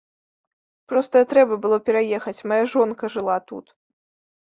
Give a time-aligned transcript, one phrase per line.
[0.93, 3.65] Проста трэба было пераехаць, мая жонка жыла тут.